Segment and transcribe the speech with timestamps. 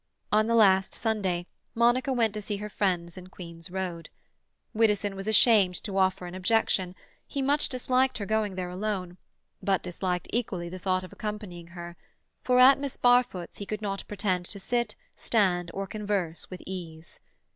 [0.31, 1.45] On the last Sunday
[1.75, 4.09] Monica went to see her friends in Queen's Road.
[4.73, 6.95] Widdowson was ashamed to offer an objection;
[7.27, 9.19] he much disliked her going there alone,
[9.61, 11.95] but disliked equally the thought of accompanying her,
[12.43, 17.19] for at Miss Barfoot's he could not pretend to sit, stand, or converse with ease.